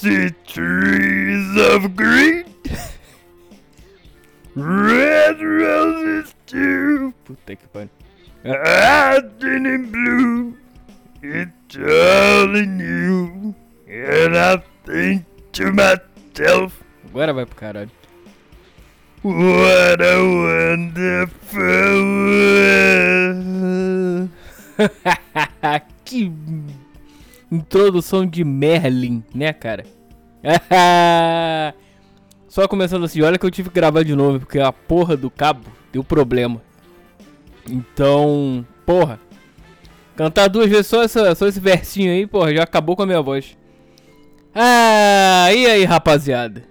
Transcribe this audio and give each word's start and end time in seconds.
trees 0.00 1.56
of 1.58 1.94
green, 1.94 2.44
red 4.54 5.40
roses 5.42 6.34
too. 6.46 7.12
Puta 7.24 7.56
que 7.56 7.66
pariu. 7.68 7.90
Red 8.42 9.42
in 9.42 9.90
blue, 9.90 10.56
it's 11.22 11.76
all 11.76 12.56
in 12.56 12.78
you. 12.80 13.54
And 13.88 14.36
I 14.36 14.62
think 14.86 15.24
to 15.52 15.70
myself, 15.72 16.72
Agora 17.04 17.32
vai 17.34 17.44
pro 17.44 17.56
caralho. 17.56 17.90
what 19.22 20.00
a 20.00 20.16
wonderful 20.24 21.60
world. 23.20 24.30
que 26.06 26.32
introdução 27.52 28.24
de 28.26 28.42
Merlin, 28.44 29.22
né, 29.34 29.52
cara? 29.52 29.84
Só 32.48 32.66
começando 32.66 33.04
assim, 33.04 33.22
olha 33.22 33.38
que 33.38 33.46
eu 33.46 33.50
tive 33.50 33.68
que 33.68 33.74
gravar 33.74 34.02
de 34.02 34.14
novo, 34.14 34.40
porque 34.40 34.58
a 34.58 34.72
porra 34.72 35.16
do 35.16 35.30
cabo 35.30 35.66
deu 35.92 36.02
problema. 36.02 36.60
Então, 37.68 38.66
porra. 38.84 39.20
Cantar 40.16 40.48
duas 40.48 40.68
vezes 40.68 40.86
só, 40.86 41.02
essa, 41.02 41.34
só 41.34 41.46
esse 41.46 41.60
versinho 41.60 42.10
aí, 42.10 42.26
porra, 42.26 42.54
já 42.54 42.62
acabou 42.62 42.96
com 42.96 43.02
a 43.02 43.06
minha 43.06 43.22
voz. 43.22 43.56
Ah, 44.54 45.48
e 45.54 45.64
aí, 45.66 45.84
rapaziada? 45.84 46.64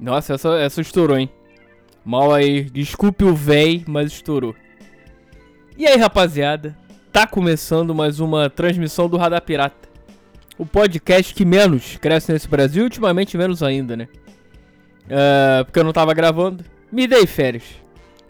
Nossa, 0.00 0.34
essa, 0.34 0.56
essa 0.58 0.80
estourou, 0.80 1.18
hein? 1.18 1.30
Mal 2.04 2.32
aí, 2.32 2.64
desculpe 2.64 3.24
o 3.24 3.34
véi, 3.34 3.84
mas 3.86 4.12
estourou. 4.12 4.54
E 5.76 5.86
aí, 5.86 5.96
rapaziada? 5.98 6.76
Tá 7.12 7.26
começando 7.26 7.94
mais 7.94 8.20
uma 8.20 8.48
transmissão 8.48 9.08
do 9.08 9.16
Radar 9.16 9.42
Pirata. 9.42 9.85
O 10.58 10.64
podcast 10.64 11.34
que 11.34 11.44
menos 11.44 11.96
cresce 11.98 12.32
nesse 12.32 12.48
Brasil, 12.48 12.84
ultimamente 12.84 13.36
menos 13.36 13.62
ainda, 13.62 13.96
né? 13.96 14.08
É, 15.08 15.64
porque 15.64 15.78
eu 15.78 15.84
não 15.84 15.92
tava 15.92 16.14
gravando. 16.14 16.64
Me 16.90 17.06
dei 17.06 17.26
férias. 17.26 17.64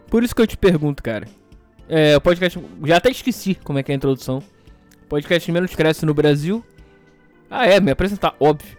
Por 0.09 0.23
isso 0.23 0.35
que 0.35 0.41
eu 0.41 0.47
te 0.47 0.57
pergunto, 0.57 1.01
cara. 1.01 1.27
É, 1.87 2.17
o 2.17 2.21
podcast. 2.21 2.59
Já 2.83 2.97
até 2.97 3.09
esqueci 3.09 3.55
como 3.55 3.79
é 3.79 3.83
que 3.83 3.91
é 3.91 3.93
a 3.93 3.95
introdução. 3.95 4.43
Podcast 5.07 5.49
menos 5.51 5.73
cresce 5.73 6.05
no 6.05 6.13
Brasil. 6.13 6.63
Ah, 7.49 7.65
é, 7.65 7.79
me 7.79 7.91
apresentar, 7.91 8.35
óbvio. 8.39 8.75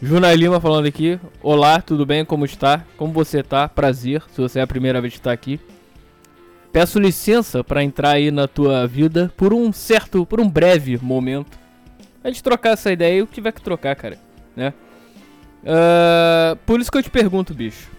Juna 0.00 0.32
Lima 0.32 0.60
falando 0.60 0.86
aqui. 0.86 1.18
Olá, 1.42 1.80
tudo 1.80 2.06
bem? 2.06 2.24
Como 2.24 2.44
está? 2.44 2.84
Como 2.96 3.12
você 3.12 3.42
tá? 3.42 3.68
Prazer, 3.68 4.22
se 4.32 4.40
você 4.40 4.60
é 4.60 4.62
a 4.62 4.66
primeira 4.66 5.00
vez 5.00 5.14
que 5.14 5.20
tá 5.20 5.32
aqui. 5.32 5.60
Peço 6.72 6.98
licença 6.98 7.62
para 7.62 7.82
entrar 7.82 8.12
aí 8.12 8.30
na 8.30 8.48
tua 8.48 8.86
vida 8.86 9.32
por 9.36 9.52
um 9.52 9.72
certo, 9.72 10.24
por 10.24 10.40
um 10.40 10.48
breve 10.48 10.98
momento. 11.02 11.61
A 12.22 12.28
gente 12.28 12.42
trocar 12.42 12.70
essa 12.70 12.92
ideia 12.92 13.18
e 13.18 13.22
o 13.22 13.26
que 13.26 13.34
tiver 13.34 13.52
que 13.52 13.60
trocar, 13.60 13.96
cara, 13.96 14.18
né? 14.56 14.72
Uh, 15.62 16.56
por 16.66 16.80
isso 16.80 16.90
que 16.90 16.98
eu 16.98 17.02
te 17.02 17.10
pergunto, 17.10 17.54
bicho. 17.54 17.90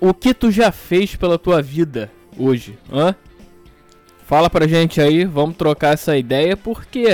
O 0.00 0.12
que 0.12 0.34
tu 0.34 0.50
já 0.50 0.70
fez 0.70 1.16
pela 1.16 1.38
tua 1.38 1.62
vida 1.62 2.10
hoje, 2.36 2.78
hã? 2.92 3.14
Fala 4.24 4.50
pra 4.50 4.66
gente 4.66 5.00
aí, 5.00 5.24
vamos 5.24 5.56
trocar 5.56 5.94
essa 5.94 6.16
ideia, 6.16 6.54
porque, 6.56 7.06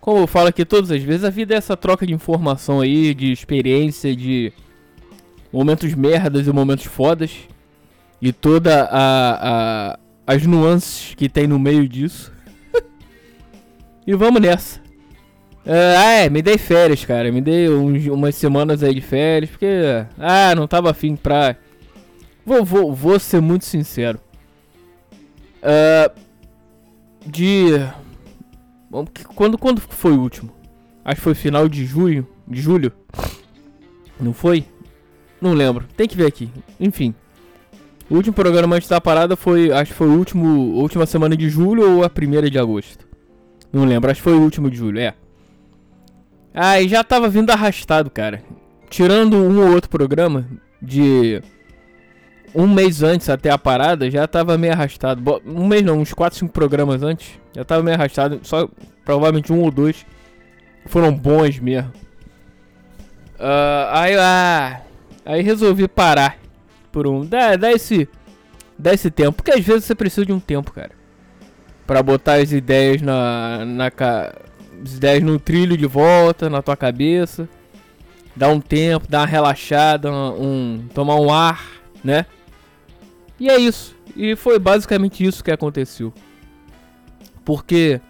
como 0.00 0.18
eu 0.18 0.26
falo 0.26 0.48
aqui 0.48 0.64
todas 0.64 0.90
as 0.90 1.02
vezes, 1.02 1.22
a 1.22 1.30
vida 1.30 1.54
é 1.54 1.58
essa 1.58 1.76
troca 1.76 2.04
de 2.04 2.12
informação 2.12 2.80
aí, 2.80 3.14
de 3.14 3.30
experiência, 3.30 4.14
de 4.16 4.52
momentos 5.52 5.94
merdas 5.94 6.46
e 6.46 6.52
momentos 6.52 6.86
fodas. 6.86 7.32
E 8.20 8.32
toda 8.32 8.88
a, 8.90 9.92
a 9.92 9.98
as 10.26 10.44
nuances 10.44 11.14
que 11.14 11.28
tem 11.28 11.46
no 11.46 11.58
meio 11.58 11.88
disso. 11.88 12.32
E 14.06 14.14
vamos 14.14 14.40
nessa. 14.40 14.80
Ah, 15.66 16.12
é, 16.12 16.30
me 16.30 16.40
dei 16.40 16.56
férias, 16.56 17.04
cara. 17.04 17.32
Me 17.32 17.40
dei 17.40 17.68
uns, 17.68 18.06
umas 18.06 18.36
semanas 18.36 18.82
aí 18.82 18.94
de 18.94 19.00
férias, 19.00 19.50
porque. 19.50 19.66
Ah, 20.16 20.54
não 20.54 20.68
tava 20.68 20.90
afim 20.90 21.16
pra. 21.16 21.56
Vou, 22.44 22.64
vou, 22.64 22.94
vou 22.94 23.18
ser 23.18 23.40
muito 23.40 23.64
sincero. 23.64 24.20
Uh, 25.60 26.20
de. 27.26 27.70
Quando, 29.34 29.58
quando 29.58 29.80
foi 29.80 30.12
o 30.12 30.20
último? 30.20 30.54
Acho 31.04 31.16
que 31.16 31.24
foi 31.24 31.34
final 31.34 31.68
de 31.68 31.84
junho. 31.84 32.26
De 32.46 32.60
julho. 32.60 32.92
Não 34.20 34.32
foi? 34.32 34.64
Não 35.40 35.52
lembro. 35.52 35.86
Tem 35.96 36.06
que 36.06 36.16
ver 36.16 36.26
aqui. 36.26 36.48
Enfim. 36.78 37.12
O 38.08 38.14
último 38.14 38.34
programa 38.34 38.76
antes 38.76 38.88
da 38.88 39.00
parada 39.00 39.34
foi. 39.34 39.72
Acho 39.72 39.90
que 39.90 39.98
foi 39.98 40.06
o 40.06 40.16
último. 40.16 40.74
Última 40.76 41.06
semana 41.06 41.36
de 41.36 41.50
julho 41.50 41.96
ou 41.96 42.04
a 42.04 42.08
primeira 42.08 42.48
de 42.48 42.56
agosto. 42.56 43.04
Não 43.72 43.84
lembro, 43.84 44.10
acho 44.10 44.20
que 44.20 44.24
foi 44.24 44.34
o 44.34 44.42
último 44.42 44.70
de 44.70 44.76
julho, 44.76 45.00
é. 45.00 45.14
E 46.80 46.88
já 46.88 47.04
tava 47.04 47.28
vindo 47.28 47.50
arrastado, 47.50 48.10
cara. 48.10 48.42
Tirando 48.88 49.36
um 49.36 49.60
ou 49.60 49.74
outro 49.74 49.90
programa 49.90 50.46
de 50.80 51.42
um 52.54 52.66
mês 52.66 53.02
antes 53.02 53.28
até 53.28 53.50
a 53.50 53.58
parada, 53.58 54.10
já 54.10 54.26
tava 54.26 54.56
meio 54.56 54.72
arrastado. 54.72 55.22
Um 55.44 55.66
mês 55.66 55.82
não, 55.82 55.98
uns 55.98 56.14
4, 56.14 56.38
5 56.38 56.52
programas 56.52 57.02
antes, 57.02 57.38
já 57.54 57.64
tava 57.64 57.82
meio 57.82 57.96
arrastado. 57.96 58.40
Só 58.42 58.68
provavelmente 59.04 59.52
um 59.52 59.60
ou 59.60 59.70
dois 59.70 60.06
foram 60.86 61.12
bons 61.12 61.58
mesmo. 61.58 61.92
Uh, 63.34 63.90
aí, 63.90 64.16
ah, 64.16 64.80
aí 65.24 65.42
resolvi 65.42 65.86
parar 65.86 66.38
por 66.90 67.06
um. 67.06 67.26
Dá, 67.26 67.56
dá 67.56 67.70
esse. 67.70 68.08
Dá 68.78 68.94
esse 68.94 69.10
tempo. 69.10 69.32
Porque 69.32 69.50
às 69.50 69.64
vezes 69.64 69.84
você 69.84 69.94
precisa 69.94 70.24
de 70.24 70.32
um 70.32 70.40
tempo, 70.40 70.72
cara. 70.72 70.92
Pra 71.86 72.02
botar 72.02 72.34
as 72.34 72.52
ideias 72.52 73.00
na. 73.00 73.64
na 73.64 73.86
as 74.84 74.94
ideias 74.94 75.22
no 75.22 75.38
trilho 75.38 75.76
de 75.76 75.86
volta, 75.86 76.50
na 76.50 76.60
tua 76.62 76.76
cabeça. 76.76 77.48
Dar 78.34 78.50
um 78.50 78.60
tempo, 78.60 79.06
dar 79.08 79.20
uma 79.20 79.26
relaxada, 79.26 80.12
um, 80.12 80.86
tomar 80.92 81.16
um 81.16 81.32
ar, 81.32 81.64
né? 82.04 82.26
E 83.40 83.48
é 83.48 83.56
isso. 83.56 83.96
E 84.14 84.36
foi 84.36 84.58
basicamente 84.58 85.24
isso 85.24 85.42
que 85.42 85.50
aconteceu. 85.50 86.12
Porque 87.44 88.00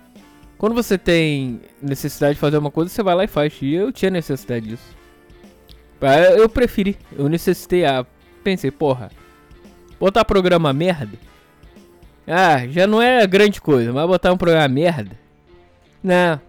quando 0.59 0.75
você 0.75 0.99
tem 0.99 1.61
necessidade 1.81 2.35
de 2.35 2.41
fazer 2.41 2.59
uma 2.59 2.71
coisa, 2.71 2.91
você 2.91 3.03
vai 3.03 3.15
lá 3.15 3.25
e 3.25 3.29
faz. 3.29 3.55
E 3.61 3.75
eu 3.75 3.93
tinha 3.93 4.11
necessidade 4.11 4.69
disso. 4.69 4.97
Eu 6.37 6.49
preferi, 6.49 6.97
eu 7.17 7.29
necessitei 7.29 7.85
a 7.85 8.05
pensei, 8.47 8.71
porra, 8.71 9.11
botar 9.99 10.25
programa 10.25 10.73
merda? 10.73 11.19
Ah, 12.27 12.67
já 12.67 12.87
não 12.87 13.01
é 13.01 13.27
grande 13.27 13.61
coisa, 13.61 13.93
mas 13.93 14.07
botar 14.07 14.33
um 14.33 14.37
programa 14.37 14.67
merda? 14.69 15.17
Não. 16.03 16.41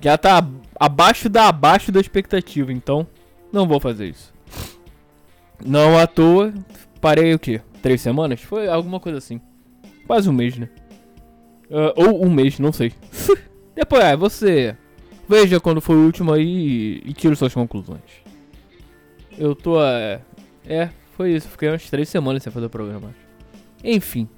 Já 0.00 0.16
tá 0.16 0.46
abaixo 0.78 1.28
da 1.28 1.48
abaixo 1.48 1.92
da 1.92 2.00
expectativa, 2.00 2.72
então 2.72 3.06
não 3.52 3.66
vou 3.66 3.80
fazer 3.80 4.08
isso. 4.08 4.32
Não 5.64 5.98
à 5.98 6.06
toa, 6.06 6.52
parei 7.00 7.34
o 7.34 7.38
quê? 7.38 7.60
Três 7.82 8.00
semanas? 8.00 8.40
Foi 8.40 8.68
alguma 8.68 9.00
coisa 9.00 9.18
assim. 9.18 9.40
Quase 10.06 10.28
um 10.28 10.32
mês, 10.32 10.56
né? 10.56 10.68
Uh, 11.70 11.92
ou 11.96 12.24
um 12.24 12.30
mês, 12.30 12.58
não 12.58 12.72
sei. 12.72 12.92
Depois, 13.74 14.02
é, 14.02 14.16
você 14.16 14.76
veja 15.28 15.60
quando 15.60 15.80
foi 15.80 15.96
o 15.96 16.04
último 16.04 16.32
aí 16.32 17.02
e, 17.04 17.10
e 17.10 17.12
tire 17.12 17.34
suas 17.36 17.52
conclusões. 17.52 18.00
Eu 19.36 19.54
tô, 19.54 19.82
é, 19.82 20.20
é, 20.64 20.90
foi 21.16 21.32
isso, 21.32 21.48
fiquei 21.48 21.68
umas 21.68 21.88
três 21.90 22.08
semanas 22.08 22.42
sem 22.42 22.52
fazer 22.52 22.66
o 22.66 22.70
programa. 22.70 23.14
Enfim. 23.82 24.28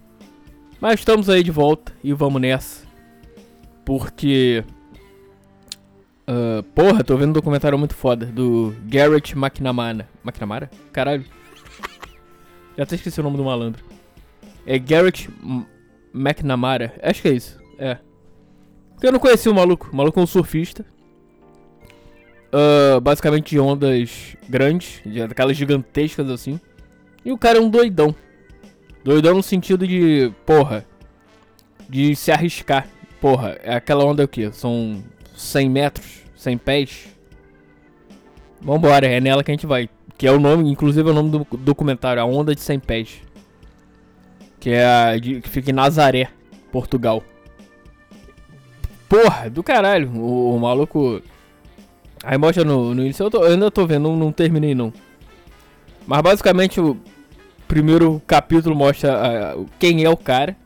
Mas 0.81 1.01
estamos 1.01 1.29
aí 1.29 1.43
de 1.43 1.51
volta 1.51 1.93
e 2.03 2.13
vamos 2.13 2.41
nessa. 2.41 2.87
Porque. 3.85 4.65
Uh, 6.29 6.63
porra, 6.75 7.03
tô 7.03 7.17
vendo 7.17 7.31
um 7.31 7.33
documentário 7.33 7.79
muito 7.79 7.95
foda 7.95 8.27
do 8.27 8.75
Garrett 8.85 9.37
McNamara. 9.37 10.09
McNamara? 10.25 10.71
Caralho. 10.93 11.25
Já 12.77 12.85
até 12.85 12.95
esqueci 12.95 13.19
o 13.19 13.25
nome 13.25 13.37
do 13.37 13.45
malandro. 13.45 13.85
É 14.65 14.79
Garrett 14.79 15.29
M 15.43 15.67
McNamara. 16.15 16.95
Acho 17.03 17.23
que 17.23 17.29
é 17.29 17.33
isso. 17.33 17.59
É. 17.79 17.99
Eu 19.03 19.13
não 19.13 19.19
conheci 19.19 19.49
o 19.49 19.55
maluco. 19.55 19.89
O 19.93 19.97
maluco 19.97 20.21
é 20.21 20.23
um 20.23 20.27
surfista. 20.27 20.85
Uh, 22.53 23.01
basicamente 23.01 23.51
de 23.51 23.61
ondas 23.61 24.37
grandes, 24.49 25.03
de, 25.05 25.21
aquelas 25.23 25.57
gigantescas 25.57 26.31
assim. 26.31 26.61
E 27.25 27.33
o 27.33 27.39
cara 27.39 27.59
é 27.59 27.61
um 27.61 27.69
doidão. 27.69 28.15
Doidão 29.09 29.37
no 29.37 29.43
sentido 29.43 29.89
de, 29.89 30.31
porra, 30.45 30.85
de 31.89 32.15
se 32.15 32.31
arriscar. 32.31 32.87
Porra, 33.23 33.59
é 33.63 33.75
aquela 33.75 34.05
onda 34.05 34.23
o? 34.23 34.53
São 34.53 35.03
100 35.35 35.71
metros, 35.71 36.25
100 36.37 36.59
pés. 36.59 37.09
Vambora, 38.61 39.07
é 39.07 39.19
nela 39.19 39.43
que 39.43 39.51
a 39.51 39.55
gente 39.55 39.67
vai. 39.67 39.89
Que 40.19 40.27
é 40.27 40.31
o 40.31 40.39
nome, 40.39 40.71
inclusive 40.71 41.09
é 41.09 41.11
o 41.11 41.15
nome 41.15 41.31
do 41.31 41.57
documentário, 41.57 42.21
a 42.21 42.27
onda 42.27 42.55
de 42.55 42.61
100 42.61 42.81
pés. 42.81 43.23
Que 44.61 44.73
é 44.73 44.85
a 44.85 45.17
de, 45.17 45.41
que 45.41 45.49
fica 45.49 45.71
em 45.71 45.75
Nazaré, 45.75 46.29
Portugal. 46.71 47.25
Porra, 49.09 49.49
do 49.49 49.63
caralho. 49.63 50.11
O, 50.11 50.55
o 50.55 50.61
maluco. 50.61 51.23
Aí 52.23 52.37
mostra 52.37 52.63
no, 52.63 52.95
no 52.95 53.01
início. 53.01 53.25
Eu, 53.25 53.31
tô, 53.31 53.43
eu 53.43 53.53
ainda 53.53 53.71
tô 53.71 53.87
vendo, 53.87 54.03
não, 54.03 54.17
não 54.17 54.33
terminei 54.33 54.75
não. 54.75 54.93
Mas 56.07 56.21
basicamente 56.21 56.79
o 56.79 56.95
primeiro 57.69 58.21
capítulo 58.27 58.75
mostra 58.75 59.57
uh, 59.57 59.67
quem 59.79 60.03
é 60.05 60.11
o 60.11 60.17
cara. 60.17 60.57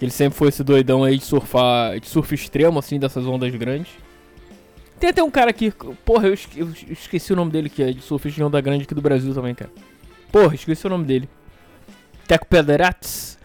Ele 0.00 0.10
sempre 0.10 0.38
foi 0.38 0.48
esse 0.48 0.62
doidão 0.62 1.04
aí 1.04 1.18
de 1.18 1.24
surfar, 1.24 1.98
de 1.98 2.06
surf 2.08 2.34
extremo, 2.34 2.78
assim, 2.78 2.98
dessas 2.98 3.26
ondas 3.26 3.54
grandes. 3.54 3.92
Tem 5.00 5.10
até 5.10 5.22
um 5.22 5.30
cara 5.30 5.50
aqui, 5.50 5.70
porra, 6.04 6.28
eu, 6.28 6.34
esque- 6.34 6.58
eu 6.60 6.70
esqueci 6.90 7.32
o 7.32 7.36
nome 7.36 7.50
dele, 7.50 7.68
que 7.68 7.82
é 7.82 7.92
de 7.92 8.00
surfista 8.00 8.36
de 8.36 8.44
onda 8.44 8.60
grande 8.60 8.84
aqui 8.84 8.94
do 8.94 9.02
Brasil 9.02 9.34
também, 9.34 9.54
cara. 9.54 9.70
Porra, 10.32 10.54
esqueci 10.54 10.86
o 10.86 10.90
nome 10.90 11.04
dele. 11.04 11.28
Teco 12.26 12.46
Pederates? 12.46 13.38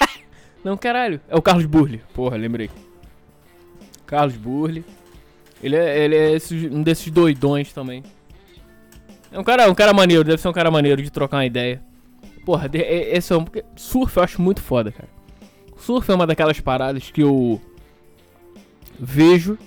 Não, 0.64 0.76
caralho. 0.76 1.20
É 1.28 1.36
o 1.36 1.42
Carlos 1.42 1.66
Burli. 1.66 2.00
Porra, 2.14 2.36
lembrei. 2.36 2.70
Carlos 4.06 4.36
Burli. 4.36 4.84
Ele 5.62 5.74
é, 5.76 6.04
ele 6.04 6.16
é 6.16 6.32
esse- 6.32 6.68
um 6.68 6.82
desses 6.82 7.10
doidões 7.10 7.72
também. 7.72 8.02
É 9.30 9.38
um 9.38 9.44
cara, 9.44 9.70
um 9.70 9.74
cara 9.74 9.92
maneiro, 9.92 10.24
deve 10.24 10.40
ser 10.40 10.48
um 10.48 10.52
cara 10.52 10.70
maneiro 10.70 11.02
de 11.02 11.10
trocar 11.10 11.38
uma 11.38 11.46
ideia. 11.46 11.82
Porra, 12.44 12.68
é- 12.72 13.16
esse 13.16 13.32
é 13.32 13.36
um. 13.36 13.44
Surf 13.76 14.16
eu 14.16 14.22
acho 14.22 14.40
muito 14.40 14.62
foda, 14.62 14.90
cara. 14.90 15.08
Surf 15.76 16.10
é 16.10 16.14
uma 16.14 16.26
daquelas 16.26 16.58
paradas 16.60 17.10
que 17.10 17.22
eu 17.22 17.60
vejo, 18.98 19.58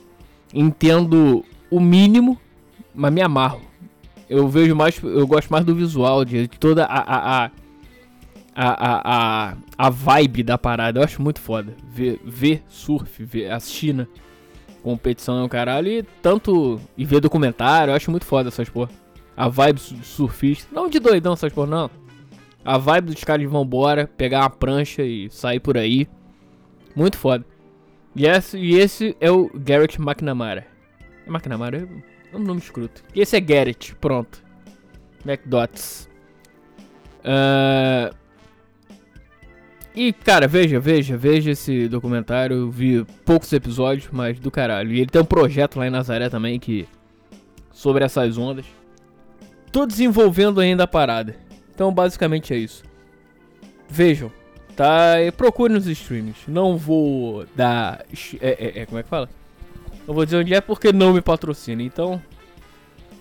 entendo 0.53 1.45
o 1.69 1.79
mínimo, 1.79 2.39
mas 2.93 3.13
me 3.13 3.21
amarro. 3.21 3.61
Eu 4.29 4.47
vejo 4.47 4.75
mais, 4.75 5.01
eu 5.03 5.27
gosto 5.27 5.49
mais 5.49 5.65
do 5.65 5.75
visual, 5.75 6.23
de 6.25 6.47
toda 6.47 6.85
a 6.85 6.99
a, 6.99 7.43
a, 7.45 7.51
a, 8.55 8.65
a, 8.65 9.01
a, 9.51 9.57
a 9.77 9.89
vibe 9.89 10.43
da 10.43 10.57
parada. 10.57 10.99
Eu 10.99 11.03
acho 11.03 11.21
muito 11.21 11.39
foda. 11.39 11.73
Ver, 11.93 12.19
ver 12.25 12.63
surf, 12.67 13.23
ver, 13.23 13.51
assistir, 13.51 13.93
né? 13.93 14.07
Competição 14.81 15.39
é 15.39 15.43
um 15.43 15.49
caralho. 15.49 15.87
E 15.87 16.03
tanto. 16.21 16.79
E 16.97 17.05
ver 17.05 17.19
documentário, 17.19 17.91
eu 17.91 17.95
acho 17.95 18.09
muito 18.09 18.25
foda 18.25 18.49
essas 18.49 18.69
porra. 18.69 18.89
A 19.41 19.47
vibe 19.47 19.79
su- 19.79 19.95
surfista. 20.03 20.67
Não 20.71 20.87
de 20.87 20.99
doidão 20.99 21.33
essas 21.33 21.51
porra, 21.51 21.67
não. 21.67 21.91
A 22.63 22.77
vibe 22.77 23.07
dos 23.13 23.23
caras 23.23 23.41
de 23.41 23.47
vambora, 23.47 24.05
pegar 24.05 24.41
uma 24.41 24.49
prancha 24.51 25.01
e 25.01 25.29
sair 25.31 25.59
por 25.59 25.77
aí. 25.77 26.07
Muito 26.95 27.17
foda. 27.17 27.43
E 28.15 28.27
esse, 28.27 28.57
e 28.57 28.75
esse 28.77 29.15
é 29.19 29.31
o 29.31 29.49
Garrett 29.55 29.99
McNamara. 29.99 30.67
É 31.25 31.29
McNamara? 31.29 31.87
É 32.31 32.35
um 32.37 32.39
nome 32.39 32.59
escroto. 32.59 33.03
E 33.15 33.21
esse 33.21 33.35
é 33.35 33.39
Garrett, 33.39 33.95
pronto. 33.95 34.43
McDots. 35.25 36.07
Ah, 37.23 38.11
E, 39.95 40.13
cara, 40.13 40.47
veja, 40.47 40.79
veja, 40.79 41.17
veja 41.17 41.51
esse 41.51 41.87
documentário. 41.87 42.55
Eu 42.57 42.69
vi 42.71 43.03
poucos 43.25 43.51
episódios, 43.53 44.07
mas 44.11 44.39
do 44.39 44.51
caralho. 44.51 44.91
E 44.93 44.99
ele 45.01 45.09
tem 45.09 45.21
um 45.21 45.25
projeto 45.25 45.77
lá 45.79 45.87
em 45.87 45.89
Nazaré 45.89 46.29
também 46.29 46.59
que. 46.59 46.87
Sobre 47.71 48.03
essas 48.03 48.37
ondas. 48.37 48.65
Tô 49.71 49.85
desenvolvendo 49.85 50.59
ainda 50.59 50.83
a 50.83 50.87
parada. 50.87 51.35
Então, 51.73 51.93
basicamente 51.93 52.53
é 52.53 52.57
isso. 52.57 52.83
Vejam, 53.89 54.31
tá? 54.75 55.21
E 55.21 55.31
procure 55.31 55.73
nos 55.73 55.87
streams. 55.87 56.39
Não 56.47 56.77
vou 56.77 57.45
dar. 57.55 58.05
É, 58.39 58.49
é, 58.49 58.81
é, 58.81 58.85
como 58.85 58.99
é 58.99 59.03
que 59.03 59.09
fala? 59.09 59.29
Não 60.07 60.13
vou 60.13 60.25
dizer 60.25 60.37
onde 60.37 60.53
é 60.53 60.61
porque 60.61 60.91
não 60.91 61.13
me 61.13 61.21
patrocina. 61.21 61.81
Então, 61.81 62.21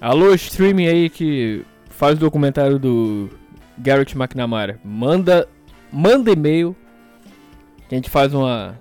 alô, 0.00 0.34
streaming 0.34 0.86
aí 0.86 1.08
que 1.08 1.64
faz 1.88 2.16
o 2.16 2.20
documentário 2.20 2.78
do 2.78 3.30
Garrett 3.78 4.16
McNamara. 4.16 4.80
Manda, 4.84 5.48
manda 5.92 6.30
e-mail 6.32 6.74
que 7.88 7.94
a 7.94 7.98
gente 7.98 8.10
faz 8.10 8.34
uma. 8.34 8.78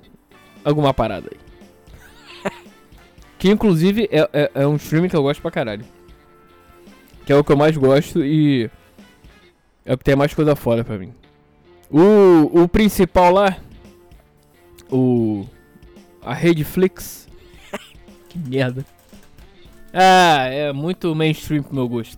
alguma 0.64 0.94
parada 0.94 1.30
aí. 1.32 2.52
que 3.38 3.50
inclusive 3.50 4.10
é, 4.12 4.30
é, 4.34 4.52
é 4.56 4.68
um 4.68 4.76
streaming 4.76 5.10
que 5.10 5.16
eu 5.16 5.24
gosto 5.24 5.42
pra 5.42 5.52
caralho. 5.52 5.86
Que 7.30 7.34
é 7.34 7.36
o 7.36 7.44
que 7.44 7.52
eu 7.52 7.58
mais 7.58 7.78
gosto 7.78 8.26
e. 8.26 8.72
É 9.86 9.94
o 9.94 9.98
que 10.00 10.04
tem 10.04 10.16
mais 10.16 10.34
coisa 10.34 10.56
foda 10.56 10.84
pra 10.84 10.98
mim. 10.98 11.14
O, 11.88 12.64
o 12.64 12.68
principal 12.68 13.32
lá. 13.32 13.56
O. 14.92 15.46
A 16.24 16.34
Redflix. 16.34 17.28
que 18.30 18.40
merda. 18.40 18.84
Ah, 19.94 20.48
é 20.48 20.74
muito 20.74 21.14
mainstream 21.14 21.62
pro 21.62 21.76
meu 21.76 21.88
gosto. 21.88 22.18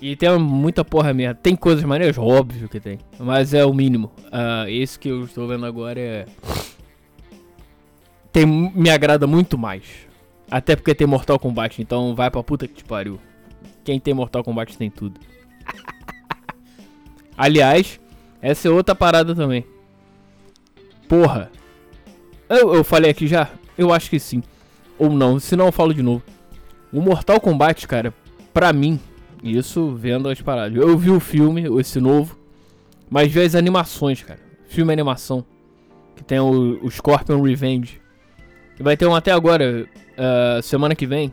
E 0.00 0.16
tem 0.16 0.38
muita 0.38 0.82
porra 0.82 1.12
merda. 1.12 1.38
Tem 1.42 1.54
coisas 1.54 1.84
maneiras? 1.84 2.16
Óbvio 2.16 2.70
que 2.70 2.80
tem. 2.80 2.98
Mas 3.18 3.52
é 3.52 3.62
o 3.66 3.74
mínimo. 3.74 4.10
Ah, 4.32 4.64
esse 4.70 4.98
que 4.98 5.10
eu 5.10 5.26
estou 5.26 5.46
vendo 5.46 5.66
agora 5.66 6.00
é. 6.00 6.26
Tem, 8.32 8.46
me 8.46 8.88
agrada 8.88 9.26
muito 9.26 9.58
mais. 9.58 9.84
Até 10.50 10.76
porque 10.76 10.94
tem 10.94 11.06
Mortal 11.06 11.38
Kombat, 11.38 11.82
então 11.82 12.14
vai 12.14 12.30
pra 12.30 12.42
puta 12.42 12.66
que 12.66 12.72
te 12.72 12.84
pariu. 12.84 13.20
Quem 13.84 13.98
tem 13.98 14.14
Mortal 14.14 14.44
Kombat 14.44 14.76
tem 14.76 14.90
tudo. 14.90 15.20
Aliás, 17.36 18.00
essa 18.40 18.68
é 18.68 18.70
outra 18.70 18.94
parada 18.94 19.34
também. 19.34 19.64
Porra. 21.08 21.50
Eu, 22.48 22.74
eu 22.74 22.84
falei 22.84 23.10
aqui 23.10 23.26
já? 23.26 23.48
Eu 23.76 23.92
acho 23.92 24.10
que 24.10 24.18
sim. 24.18 24.42
Ou 24.98 25.10
não, 25.10 25.38
se 25.38 25.56
não 25.56 25.66
eu 25.66 25.72
falo 25.72 25.94
de 25.94 26.02
novo. 26.02 26.22
O 26.92 27.00
Mortal 27.00 27.40
Kombat, 27.40 27.88
cara, 27.88 28.12
pra 28.52 28.72
mim, 28.72 29.00
isso 29.42 29.94
vendo 29.94 30.28
as 30.28 30.40
paradas. 30.40 30.76
Eu 30.76 30.96
vi 30.96 31.10
o 31.10 31.18
filme, 31.18 31.64
esse 31.80 32.00
novo, 32.00 32.38
mas 33.10 33.32
vi 33.32 33.40
as 33.40 33.54
animações, 33.54 34.22
cara. 34.22 34.40
Filme 34.66 34.92
e 34.92 34.94
animação. 34.94 35.44
Que 36.14 36.22
tem 36.22 36.38
o, 36.38 36.78
o 36.84 36.90
Scorpion 36.90 37.40
Revenge. 37.40 38.00
E 38.78 38.82
vai 38.82 38.96
ter 38.96 39.06
um 39.06 39.14
até 39.14 39.32
agora, 39.32 39.88
ah, 40.16 40.60
semana 40.62 40.94
que 40.94 41.06
vem. 41.06 41.32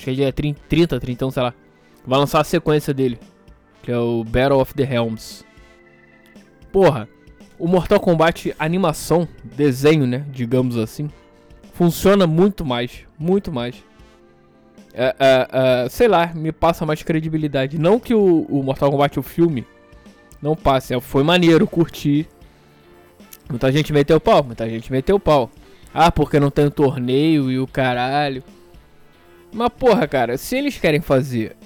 Acho 0.00 0.06
que 0.06 0.10
é 0.12 0.14
dia 0.14 0.32
30, 0.32 0.60
30, 0.66 0.98
31, 0.98 1.30
sei 1.30 1.42
lá. 1.42 1.54
Vai 2.06 2.18
lançar 2.18 2.40
a 2.40 2.44
sequência 2.44 2.94
dele. 2.94 3.18
Que 3.82 3.92
é 3.92 3.98
o 3.98 4.24
Battle 4.24 4.58
of 4.58 4.72
the 4.72 4.82
Helms. 4.82 5.44
Porra, 6.72 7.06
o 7.58 7.68
Mortal 7.68 8.00
Kombat 8.00 8.54
animação, 8.58 9.28
desenho, 9.44 10.06
né? 10.06 10.24
Digamos 10.32 10.78
assim. 10.78 11.10
Funciona 11.74 12.26
muito 12.26 12.64
mais. 12.64 13.04
Muito 13.18 13.52
mais. 13.52 13.76
É, 14.94 15.14
é, 15.18 15.48
é, 15.84 15.88
sei 15.90 16.08
lá, 16.08 16.32
me 16.34 16.50
passa 16.50 16.86
mais 16.86 17.02
credibilidade. 17.02 17.78
Não 17.78 18.00
que 18.00 18.14
o, 18.14 18.46
o 18.48 18.62
Mortal 18.62 18.90
Kombat, 18.90 19.18
o 19.18 19.22
filme, 19.22 19.66
não 20.40 20.56
passe. 20.56 20.94
é, 20.94 21.00
Foi 21.00 21.22
maneiro, 21.22 21.66
curti. 21.66 22.26
Muita 23.50 23.70
gente 23.70 23.92
meteu 23.92 24.18
pau, 24.18 24.42
muita 24.42 24.66
gente 24.66 24.90
meteu 24.90 25.20
pau. 25.20 25.50
Ah, 25.92 26.10
porque 26.10 26.40
não 26.40 26.50
tem 26.50 26.70
torneio 26.70 27.50
e 27.50 27.58
o 27.58 27.66
caralho. 27.66 28.42
Mas 29.52 29.68
porra, 29.70 30.06
cara, 30.06 30.38
se 30.38 30.56
eles 30.56 30.78
querem 30.78 31.00
fazer 31.00 31.56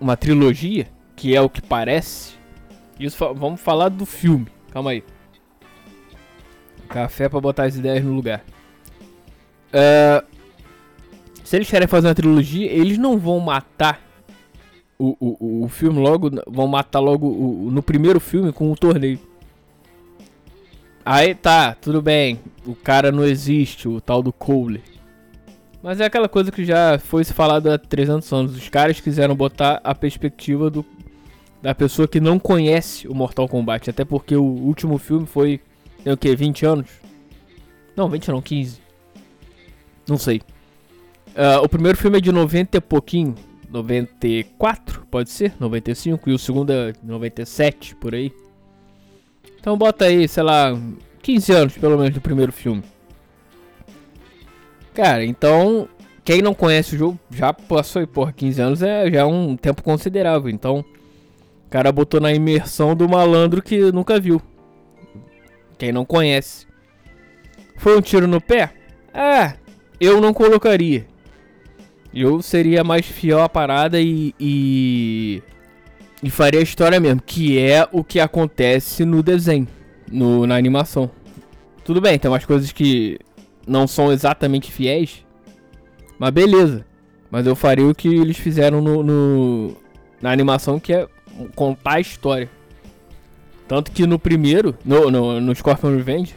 uma 0.00 0.16
trilogia, 0.16 0.86
que 1.16 1.34
é 1.34 1.40
o 1.40 1.48
que 1.50 1.60
parece, 1.60 2.34
isso 2.98 3.16
fa- 3.16 3.32
vamos 3.32 3.60
falar 3.60 3.88
do 3.88 4.06
filme. 4.06 4.46
Calma 4.70 4.90
aí. 4.92 5.02
Café 6.88 7.28
pra 7.28 7.40
botar 7.40 7.64
as 7.64 7.76
ideias 7.76 8.04
no 8.04 8.12
lugar. 8.14 8.44
É, 9.72 10.22
se 11.42 11.56
eles 11.56 11.68
querem 11.68 11.88
fazer 11.88 12.08
uma 12.08 12.14
trilogia, 12.14 12.70
eles 12.70 12.98
não 12.98 13.18
vão 13.18 13.40
matar 13.40 14.00
o, 14.98 15.16
o, 15.18 15.64
o 15.64 15.68
filme 15.68 15.98
logo, 15.98 16.30
vão 16.46 16.68
matar 16.68 17.00
logo 17.00 17.26
o- 17.26 17.70
no 17.70 17.82
primeiro 17.82 18.20
filme 18.20 18.52
com 18.52 18.70
o 18.70 18.76
torneio. 18.76 19.18
Aí 21.04 21.34
tá, 21.34 21.74
tudo 21.74 22.00
bem, 22.00 22.38
o 22.64 22.74
cara 22.76 23.10
não 23.10 23.24
existe, 23.24 23.88
o 23.88 24.00
tal 24.00 24.22
do 24.22 24.32
Cole. 24.32 24.82
Mas 25.82 26.00
é 26.00 26.04
aquela 26.04 26.28
coisa 26.28 26.52
que 26.52 26.64
já 26.64 26.98
foi 26.98 27.24
se 27.24 27.32
falado 27.32 27.68
há 27.68 27.76
300 27.76 28.32
anos. 28.32 28.56
Os 28.56 28.68
caras 28.68 29.00
quiseram 29.00 29.34
botar 29.34 29.80
a 29.82 29.94
perspectiva 29.94 30.70
do, 30.70 30.84
da 31.60 31.74
pessoa 31.74 32.06
que 32.06 32.20
não 32.20 32.38
conhece 32.38 33.08
o 33.08 33.14
Mortal 33.14 33.48
Kombat. 33.48 33.90
Até 33.90 34.04
porque 34.04 34.36
o 34.36 34.44
último 34.44 34.96
filme 34.96 35.26
foi, 35.26 35.60
tem 36.04 36.12
o 36.12 36.16
que, 36.16 36.34
20 36.36 36.66
anos? 36.66 36.90
Não, 37.96 38.08
20 38.08 38.28
não, 38.28 38.40
15. 38.40 38.80
Não 40.08 40.16
sei. 40.16 40.40
Ah, 41.34 41.60
o 41.62 41.68
primeiro 41.68 41.98
filme 41.98 42.18
é 42.18 42.20
de 42.20 42.30
90 42.30 42.76
e 42.76 42.80
pouquinho. 42.80 43.34
94, 43.68 45.06
pode 45.10 45.30
ser? 45.30 45.54
95. 45.58 46.30
E 46.30 46.32
o 46.34 46.38
segundo 46.38 46.70
é 46.70 46.92
97, 47.02 47.96
por 47.96 48.14
aí. 48.14 48.32
Então 49.58 49.76
bota 49.76 50.04
aí, 50.04 50.28
sei 50.28 50.42
lá, 50.42 50.78
15 51.22 51.52
anos 51.52 51.78
pelo 51.78 51.96
menos 51.96 52.14
do 52.14 52.20
primeiro 52.20 52.52
filme. 52.52 52.82
Cara, 54.94 55.24
então, 55.24 55.88
quem 56.24 56.42
não 56.42 56.54
conhece 56.54 56.94
o 56.94 56.98
jogo 56.98 57.18
já 57.30 57.52
passou 57.52 58.06
porra, 58.06 58.32
15 58.32 58.60
anos 58.60 58.82
é 58.82 59.10
já 59.10 59.20
é 59.20 59.24
um 59.24 59.56
tempo 59.56 59.82
considerável. 59.82 60.50
Então, 60.50 60.84
o 61.66 61.70
cara 61.70 61.90
botou 61.90 62.20
na 62.20 62.32
imersão 62.32 62.94
do 62.94 63.08
malandro 63.08 63.62
que 63.62 63.90
nunca 63.90 64.20
viu. 64.20 64.40
Quem 65.78 65.92
não 65.92 66.04
conhece. 66.04 66.66
Foi 67.76 67.96
um 67.96 68.00
tiro 68.00 68.28
no 68.28 68.40
pé? 68.40 68.70
Ah, 69.12 69.54
eu 69.98 70.20
não 70.20 70.32
colocaria. 70.32 71.06
Eu 72.14 72.42
seria 72.42 72.84
mais 72.84 73.06
fiel 73.06 73.42
à 73.42 73.48
parada 73.48 74.00
e, 74.00 74.34
e. 74.38 75.42
e 76.22 76.30
faria 76.30 76.60
a 76.60 76.62
história 76.62 77.00
mesmo, 77.00 77.22
que 77.22 77.58
é 77.58 77.88
o 77.90 78.04
que 78.04 78.20
acontece 78.20 79.04
no 79.04 79.22
desenho, 79.22 79.66
no, 80.10 80.46
na 80.46 80.56
animação. 80.56 81.10
Tudo 81.82 82.00
bem, 82.00 82.18
tem 82.18 82.30
umas 82.30 82.44
coisas 82.44 82.70
que 82.70 83.18
não 83.66 83.86
são 83.86 84.12
exatamente 84.12 84.70
fiéis, 84.70 85.24
mas 86.18 86.30
beleza. 86.30 86.84
Mas 87.30 87.46
eu 87.46 87.56
faria 87.56 87.86
o 87.86 87.94
que 87.94 88.08
eles 88.08 88.36
fizeram 88.36 88.80
no, 88.82 89.02
no- 89.02 89.76
na 90.20 90.30
animação, 90.30 90.78
que 90.78 90.92
é 90.92 91.08
contar 91.54 91.94
a 91.94 92.00
história. 92.00 92.50
Tanto 93.66 93.90
que 93.90 94.06
no 94.06 94.18
primeiro, 94.18 94.76
no, 94.84 95.10
no, 95.10 95.40
no 95.40 95.54
Scorpion 95.54 95.96
Revenge, 95.96 96.34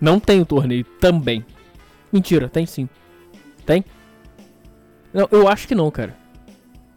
não 0.00 0.20
tem 0.20 0.40
o 0.42 0.46
torneio 0.46 0.84
também. 1.00 1.44
Mentira, 2.12 2.48
tem 2.48 2.66
sim. 2.66 2.88
Tem? 3.64 3.82
Não, 5.14 5.26
eu 5.30 5.48
acho 5.48 5.66
que 5.66 5.74
não, 5.74 5.90
cara. 5.90 6.14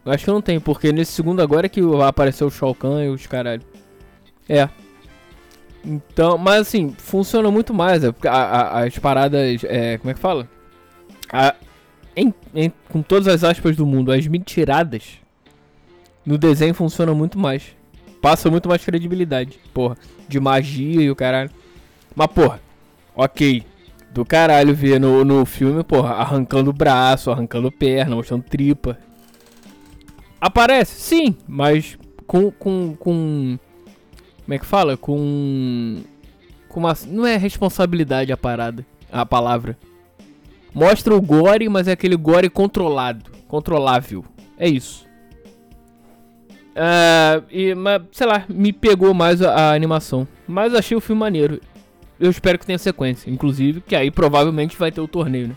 Eu 0.03 0.11
acho 0.11 0.25
que 0.25 0.31
não 0.31 0.41
tem, 0.41 0.59
porque 0.59 0.91
nesse 0.91 1.13
segundo 1.13 1.41
agora 1.41 1.67
é 1.67 1.69
que 1.69 1.79
apareceu 2.05 2.47
o 2.47 2.51
Shao 2.51 2.75
Kahn 2.75 3.01
e 3.05 3.09
os 3.09 3.25
caralho. 3.27 3.61
É. 4.49 4.67
Então, 5.87 6.37
mas 6.37 6.67
assim, 6.67 6.93
funciona 6.97 7.49
muito 7.49 7.73
mais. 7.73 8.03
É, 8.03 8.13
a, 8.27 8.31
a, 8.31 8.85
as 8.85 8.99
paradas. 8.99 9.63
É, 9.63 9.97
como 9.97 10.11
é 10.11 10.13
que 10.13 10.19
fala? 10.19 10.47
A, 11.31 11.55
em, 12.13 12.33
em, 12.53 12.73
com 12.89 13.01
todas 13.01 13.27
as 13.27 13.43
aspas 13.43 13.77
do 13.77 13.85
mundo, 13.85 14.11
as 14.11 14.27
mentiradas 14.27 15.19
no 16.25 16.37
desenho 16.37 16.73
funciona 16.73 17.13
muito 17.13 17.39
mais. 17.39 17.63
Passa 18.21 18.49
muito 18.49 18.67
mais 18.67 18.83
credibilidade, 18.83 19.57
porra. 19.73 19.97
De 20.27 20.41
magia 20.41 21.01
e 21.01 21.09
o 21.09 21.15
caralho. 21.15 21.49
Mas, 22.13 22.27
porra, 22.27 22.59
ok. 23.15 23.63
Do 24.11 24.25
caralho 24.25 24.75
ver 24.75 24.99
no, 24.99 25.23
no 25.23 25.45
filme, 25.45 25.83
porra, 25.83 26.15
arrancando 26.15 26.73
braço, 26.73 27.31
arrancando 27.31 27.71
perna, 27.71 28.15
mostrando 28.15 28.43
tripa. 28.43 28.97
Aparece, 30.41 30.99
sim, 30.99 31.37
mas 31.47 31.97
com. 32.25 32.51
com. 32.51 32.93
com. 32.97 33.57
Como 34.47 34.55
é 34.55 34.59
que 34.59 34.65
fala? 34.65 34.95
Com. 34.95 36.03
Com 36.69 36.79
uma. 36.79 36.95
Não 37.05 37.27
é 37.27 37.35
responsabilidade 37.35 38.31
a 38.31 38.37
parada. 38.37 38.85
A 39.11 39.25
palavra. 39.25 39.77
Mostra 40.73 41.13
o 41.13 41.21
gore, 41.21 41.67
mas 41.67 41.89
é 41.89 41.91
aquele 41.91 42.15
gore 42.15 42.49
controlado. 42.49 43.29
Controlável. 43.45 44.23
É 44.57 44.69
isso. 44.69 45.05
Uh, 46.77 47.43
e, 47.51 47.75
mas, 47.75 48.03
sei 48.13 48.25
lá, 48.25 48.45
me 48.47 48.71
pegou 48.71 49.13
mais 49.13 49.41
a, 49.41 49.53
a, 49.53 49.73
animação. 49.73 50.25
Mas 50.47 50.73
achei 50.73 50.95
o 50.95 51.01
filme 51.01 51.19
maneiro. 51.19 51.59
Eu 52.17 52.31
espero 52.31 52.57
que 52.57 52.65
tenha 52.65 52.77
sequência. 52.77 53.29
Inclusive, 53.29 53.81
que 53.81 53.97
aí 53.97 54.09
provavelmente 54.09 54.77
vai 54.77 54.93
ter 54.93 55.01
o 55.01 55.09
torneio, 55.09 55.49
né? 55.49 55.55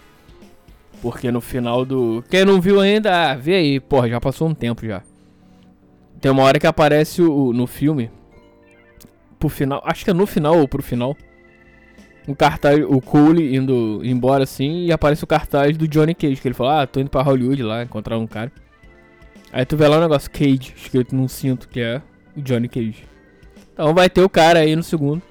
Porque 1.00 1.30
no 1.30 1.40
final 1.40 1.84
do. 1.84 2.24
Quem 2.28 2.44
não 2.44 2.60
viu 2.60 2.80
ainda, 2.80 3.30
ah, 3.30 3.36
vê 3.36 3.54
aí. 3.54 3.78
Porra, 3.78 4.08
já 4.08 4.20
passou 4.20 4.48
um 4.48 4.54
tempo 4.54 4.84
já. 4.84 5.00
Tem 6.20 6.32
uma 6.32 6.42
hora 6.42 6.58
que 6.58 6.66
aparece 6.66 7.22
o, 7.22 7.52
no 7.52 7.68
filme. 7.68 8.10
Pro 9.40 9.48
final. 9.48 9.82
Acho 9.84 10.04
que 10.04 10.10
é 10.10 10.14
no 10.14 10.26
final 10.26 10.58
ou 10.58 10.68
pro 10.68 10.82
final. 10.82 11.16
Um 12.28 12.34
cartaz, 12.34 12.78
o 12.86 13.00
Cole 13.00 13.56
indo 13.56 14.00
embora 14.04 14.44
assim. 14.44 14.84
E 14.84 14.92
aparece 14.92 15.24
o 15.24 15.26
cartaz 15.26 15.76
do 15.76 15.88
Johnny 15.88 16.14
Cage. 16.14 16.40
Que 16.40 16.46
ele 16.46 16.54
fala: 16.54 16.82
Ah, 16.82 16.86
tô 16.86 17.00
indo 17.00 17.10
pra 17.10 17.22
Hollywood 17.22 17.62
lá 17.62 17.82
encontrar 17.82 18.18
um 18.18 18.26
cara. 18.26 18.52
Aí 19.52 19.64
tu 19.64 19.76
vê 19.76 19.88
lá 19.88 19.96
o 19.96 20.00
negócio 20.00 20.30
Cage, 20.30 20.74
escrito 20.76 21.16
num 21.16 21.26
cinto, 21.26 21.68
que 21.68 21.80
é 21.80 22.00
o 22.36 22.40
Johnny 22.42 22.68
Cage. 22.68 23.04
Então 23.72 23.92
vai 23.94 24.08
ter 24.08 24.22
o 24.22 24.28
cara 24.28 24.60
aí 24.60 24.76
no 24.76 24.82
segundo. 24.82 25.22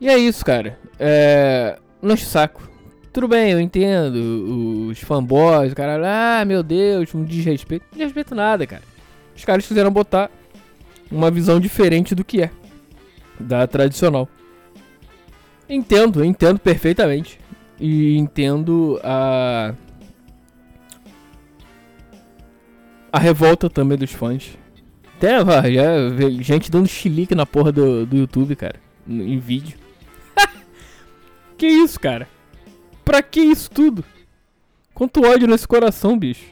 E 0.00 0.08
é 0.08 0.16
isso, 0.16 0.44
cara. 0.44 0.78
É. 0.98 1.76
Não 2.00 2.14
enche 2.14 2.24
saco. 2.24 2.70
Tudo 3.12 3.26
bem, 3.26 3.50
eu 3.50 3.60
entendo. 3.60 4.88
Os 4.88 5.00
fanboys, 5.00 5.72
o 5.72 5.76
cara. 5.76 6.00
Ah, 6.40 6.44
meu 6.44 6.62
Deus, 6.62 7.12
um 7.14 7.24
desrespeito. 7.24 7.84
Não 7.90 7.98
desrespeito 7.98 8.34
nada, 8.34 8.64
cara. 8.64 8.82
Os 9.36 9.44
caras 9.44 9.66
quiseram 9.66 9.90
botar 9.90 10.30
uma 11.10 11.30
visão 11.30 11.58
diferente 11.58 12.14
do 12.14 12.24
que 12.24 12.42
é. 12.42 12.50
Da 13.40 13.66
tradicional. 13.66 14.28
Entendo, 15.68 16.24
entendo 16.24 16.58
perfeitamente. 16.58 17.40
E 17.78 18.16
entendo 18.16 19.00
a. 19.02 19.74
a 23.12 23.18
revolta 23.18 23.70
também 23.70 23.96
dos 23.96 24.12
fãs. 24.12 24.58
Até, 25.16 25.38
já 25.72 26.30
gente 26.40 26.70
dando 26.70 26.88
chilique 26.88 27.34
na 27.34 27.44
porra 27.44 27.70
do, 27.70 28.06
do 28.06 28.16
YouTube, 28.16 28.56
cara. 28.56 28.80
Em 29.06 29.38
vídeo. 29.38 29.78
que 31.56 31.66
isso, 31.66 32.00
cara? 32.00 32.26
Pra 33.04 33.22
que 33.22 33.40
isso 33.40 33.70
tudo? 33.70 34.04
Quanto 34.94 35.24
ódio 35.24 35.48
nesse 35.48 35.68
coração, 35.68 36.18
bicho. 36.18 36.46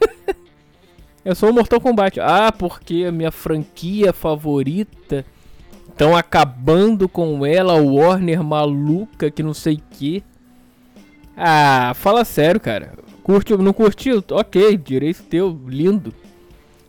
é 1.24 1.34
só 1.34 1.50
o 1.50 1.54
Mortal 1.54 1.80
Kombat. 1.80 2.20
Ah, 2.20 2.52
porque 2.52 3.04
a 3.06 3.12
minha 3.12 3.30
franquia 3.30 4.12
favorita 4.12 5.24
estão 5.92 6.16
acabando 6.16 7.08
com 7.08 7.44
ela, 7.46 7.74
Warner 7.74 8.42
maluca, 8.42 9.30
que 9.30 9.42
não 9.42 9.54
sei 9.54 9.80
que. 9.90 10.24
Ah, 11.36 11.92
fala 11.94 12.24
sério, 12.24 12.60
cara. 12.60 12.94
Curtiu, 13.22 13.58
não 13.58 13.72
curtiu? 13.72 14.22
Ok, 14.30 14.76
direito 14.76 15.22
teu, 15.22 15.58
lindo. 15.66 16.12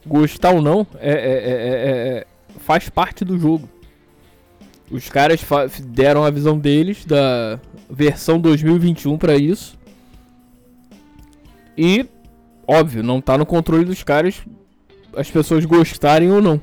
Gostar 0.06 0.52
ou 0.52 0.62
não, 0.62 0.86
é, 1.00 1.12
é, 1.12 1.14
é, 1.14 2.28
faz 2.60 2.90
parte 2.90 3.24
do 3.24 3.38
jogo. 3.40 3.70
Os 4.92 5.08
caras 5.10 5.42
deram 5.86 6.24
a 6.26 6.30
visão 6.30 6.58
deles 6.58 7.06
da 7.06 7.60
versão 7.90 8.40
2021 8.40 9.18
para 9.18 9.36
isso. 9.36 9.78
E, 11.78 12.06
óbvio, 12.68 13.02
não 13.02 13.22
tá 13.22 13.38
no 13.38 13.46
controle 13.46 13.86
dos 13.86 14.04
caras 14.04 14.42
as 15.16 15.30
pessoas 15.30 15.64
gostarem 15.66 16.32
ou 16.32 16.42
não. 16.42 16.60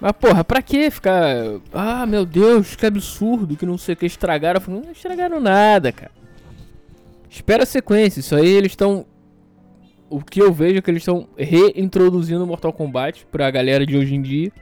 Mas 0.00 0.12
porra, 0.12 0.44
pra 0.44 0.62
que 0.62 0.90
ficar. 0.90 1.26
Ah, 1.72 2.06
meu 2.06 2.24
Deus, 2.24 2.76
que 2.76 2.86
absurdo, 2.86 3.56
que 3.56 3.66
não 3.66 3.76
sei 3.76 3.94
o 3.94 3.96
que 3.96 4.06
estragaram. 4.06 4.60
Não 4.68 4.92
estragaram 4.92 5.40
nada, 5.40 5.90
cara. 5.90 6.12
Espera 7.28 7.64
a 7.64 7.66
sequência. 7.66 8.20
Isso 8.20 8.34
aí 8.34 8.48
eles 8.48 8.72
estão. 8.72 9.04
O 10.08 10.22
que 10.22 10.40
eu 10.40 10.52
vejo 10.52 10.78
é 10.78 10.82
que 10.82 10.90
eles 10.90 11.02
estão 11.02 11.28
reintroduzindo 11.36 12.46
Mortal 12.46 12.72
Kombat 12.72 13.26
pra 13.30 13.50
galera 13.50 13.84
de 13.84 13.96
hoje 13.96 14.14
em 14.14 14.22
dia. 14.22 14.52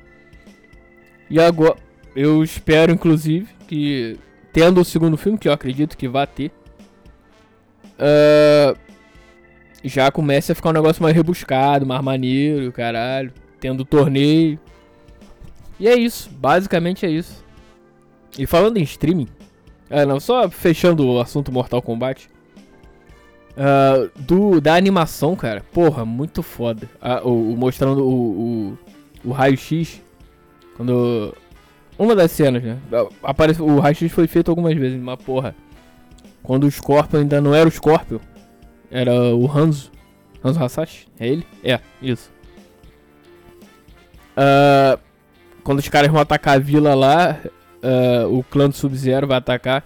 E 1.29 1.39
agora. 1.39 1.77
Eu 2.15 2.43
espero, 2.43 2.93
inclusive, 2.93 3.47
que. 3.69 4.19
Tendo 4.55 4.81
o 4.81 4.85
segundo 4.87 5.19
filme, 5.19 5.37
que 5.37 5.49
eu 5.49 5.53
acredito 5.53 5.99
que 5.99 6.09
vai 6.09 6.27
ter. 6.27 6.51
Uh, 7.99 8.75
já 9.85 10.11
comece 10.11 10.51
a 10.51 10.55
ficar 10.55 10.71
um 10.71 10.73
negócio 10.73 11.03
mais 11.03 11.15
rebuscado, 11.15 11.85
mais 11.85 12.03
maneiro, 12.03 12.73
caralho. 12.73 13.35
Tendo 13.61 13.85
torneio. 13.85 14.59
E 15.79 15.89
é 15.89 15.97
isso. 15.97 16.31
Basicamente 16.31 17.05
é 17.05 17.11
isso. 17.11 17.45
E 18.39 18.47
falando 18.47 18.77
em 18.77 18.83
streaming. 18.83 19.29
É, 19.89 20.05
não, 20.05 20.19
só 20.19 20.49
fechando 20.51 21.07
o 21.07 21.21
assunto 21.21 21.53
Mortal 21.53 21.81
Kombat. 21.81 22.29
Uh, 23.57 24.11
do, 24.21 24.61
da 24.61 24.75
animação, 24.75 25.35
cara, 25.35 25.65
porra, 25.73 26.05
muito 26.05 26.43
foda. 26.43 26.91
Uh, 27.01 27.29
o, 27.29 27.53
o, 27.53 27.57
mostrando 27.57 28.05
o, 28.05 28.13
o, 28.75 28.79
o 29.25 29.33
raio-x. 29.33 30.03
Quando. 30.77 31.35
Uma 31.99 32.15
das 32.15 32.31
cenas, 32.33 32.63
né? 32.63 32.79
Aparece, 33.23 33.63
o 33.63 33.79
raio-x 33.79 34.13
foi 34.13 34.27
feito 34.27 34.51
algumas 34.51 34.77
vezes, 34.77 35.01
mas 35.01 35.17
porra. 35.23 35.55
Quando 36.43 36.65
o 36.65 36.71
Scorpion 36.71 37.21
ainda 37.21 37.41
não 37.41 37.55
era 37.55 37.67
o 37.67 37.73
Scorpion, 37.73 38.19
era 38.91 39.35
o 39.35 39.51
Hanzo. 39.51 39.91
Hanzo 40.45 40.63
Hasashi? 40.63 41.09
É 41.19 41.27
ele? 41.27 41.47
É, 41.65 41.81
isso. 42.03 42.31
Uh, 44.37 45.01
quando 45.67 45.81
os 45.81 45.89
caras 45.89 46.09
vão 46.09 46.21
atacar 46.21 46.55
a 46.55 46.59
vila 46.61 46.95
lá, 46.95 47.41
o 48.31 48.45
clã 48.45 48.69
do 48.69 48.77
Sub-Zero 48.77 49.27
vai 49.27 49.39
atacar. 49.39 49.85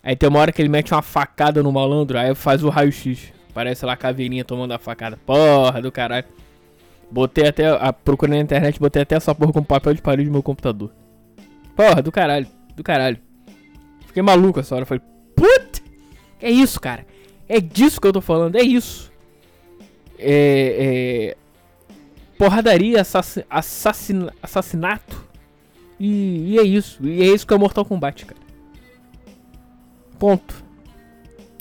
Aí 0.00 0.14
tem 0.14 0.28
uma 0.28 0.38
hora 0.38 0.52
que 0.52 0.62
ele 0.62 0.68
mete 0.68 0.92
uma 0.94 1.02
facada 1.02 1.60
no 1.60 1.72
malandro, 1.72 2.16
aí 2.16 2.32
faz 2.36 2.62
o 2.62 2.68
raio-x. 2.68 3.32
Parece 3.52 3.84
lá 3.84 3.94
a 3.94 3.96
caveirinha 3.96 4.44
tomando 4.44 4.70
a 4.72 4.78
facada. 4.78 5.18
Porra 5.26 5.82
do 5.82 5.90
caralho. 5.90 6.26
Botei 7.10 7.48
até. 7.48 7.66
A, 7.66 7.92
procurei 7.92 8.36
na 8.36 8.44
internet, 8.44 8.78
botei 8.78 9.02
até 9.02 9.16
essa 9.16 9.34
porra 9.34 9.52
com 9.52 9.62
papel 9.64 9.92
de 9.92 10.00
parede 10.00 10.26
no 10.26 10.34
meu 10.34 10.42
computador. 10.42 10.92
Porra, 11.74 12.00
do 12.00 12.12
caralho. 12.12 12.46
Do 12.76 12.84
caralho. 12.84 13.18
Fiquei 14.06 14.22
maluco 14.22 14.60
essa 14.60 14.76
hora. 14.76 14.86
Falei, 14.86 15.02
puta! 15.34 15.80
É 16.40 16.48
isso, 16.48 16.80
cara. 16.80 17.04
É 17.48 17.60
disso 17.60 18.00
que 18.00 18.06
eu 18.06 18.12
tô 18.12 18.20
falando. 18.20 18.54
É 18.54 18.62
isso. 18.62 19.10
É. 20.16 21.34
é 21.34 21.45
porradaria, 22.38 23.00
assassin, 23.00 23.42
assassin, 23.48 24.28
assassinato. 24.42 25.24
E, 25.98 26.52
e 26.52 26.58
é 26.58 26.62
isso. 26.62 27.06
E 27.06 27.22
é 27.22 27.26
isso 27.26 27.46
que 27.46 27.54
é 27.54 27.58
Mortal 27.58 27.84
Kombat, 27.84 28.26
cara. 28.26 28.40
Ponto. 30.18 30.64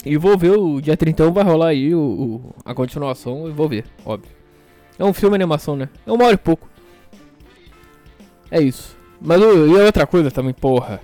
E 0.05 0.17
vou 0.17 0.37
ver 0.37 0.51
o 0.51 0.79
dia 0.79 0.95
31 0.95 1.31
vai 1.31 1.43
rolar 1.43 1.69
aí 1.69 1.93
o, 1.95 1.99
o, 1.99 2.55
a 2.63 2.75
continuação 2.75 3.47
e 3.47 3.51
vou 3.51 3.67
ver, 3.67 3.85
óbvio. 4.05 4.29
É 4.99 5.03
um 5.03 5.13
filme 5.13 5.35
animação, 5.35 5.75
né? 5.75 5.89
É 6.05 6.11
uma 6.11 6.25
hora 6.25 6.35
e 6.35 6.37
pouco. 6.37 6.69
É 8.51 8.61
isso. 8.61 8.95
Mas 9.19 9.41
e 9.41 9.43
outra 9.43 10.05
coisa 10.05 10.29
também, 10.29 10.53
porra. 10.53 11.01